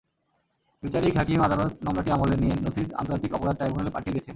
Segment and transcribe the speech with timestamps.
[0.83, 4.29] বিচারিক হাকিম আদালত মামলাটি আমলে নিয়ে নথি আন্তর্জাতিক অপরাধ ট্রাইব্যুনালে পাঠিয়ে দিয়েছেন।